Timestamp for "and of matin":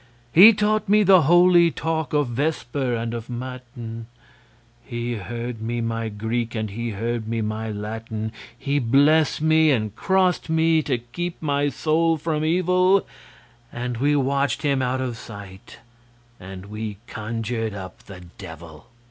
2.95-4.07